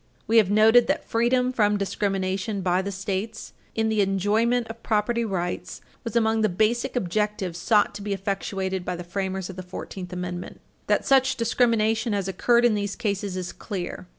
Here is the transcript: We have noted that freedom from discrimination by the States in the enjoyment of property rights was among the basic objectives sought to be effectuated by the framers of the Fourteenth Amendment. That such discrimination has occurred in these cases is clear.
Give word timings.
We 0.25 0.37
have 0.37 0.49
noted 0.49 0.87
that 0.87 1.05
freedom 1.07 1.53
from 1.53 1.77
discrimination 1.77 2.61
by 2.61 2.81
the 2.81 2.91
States 2.91 3.53
in 3.75 3.87
the 3.87 4.01
enjoyment 4.01 4.65
of 4.67 4.81
property 4.81 5.23
rights 5.23 5.79
was 6.03 6.15
among 6.15 6.41
the 6.41 6.49
basic 6.49 6.95
objectives 6.95 7.59
sought 7.59 7.93
to 7.93 8.01
be 8.01 8.11
effectuated 8.11 8.83
by 8.83 8.95
the 8.95 9.03
framers 9.03 9.47
of 9.51 9.57
the 9.57 9.61
Fourteenth 9.61 10.11
Amendment. 10.11 10.59
That 10.87 11.05
such 11.05 11.35
discrimination 11.35 12.13
has 12.13 12.27
occurred 12.27 12.65
in 12.65 12.73
these 12.73 12.95
cases 12.95 13.37
is 13.37 13.53
clear. 13.53 14.07